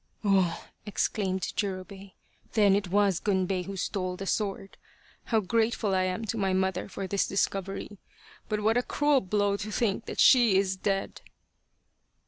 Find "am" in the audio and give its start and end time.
6.05-6.25